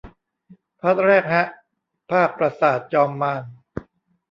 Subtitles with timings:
[0.79, 1.45] พาร์ทแรกฮะ
[2.11, 3.39] ภาคปราสาทจอมมาร